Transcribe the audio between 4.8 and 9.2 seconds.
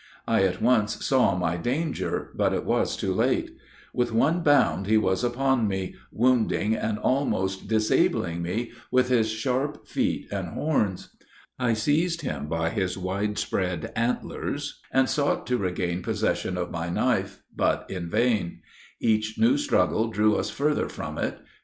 he was upon me, wounding and almost disabling me with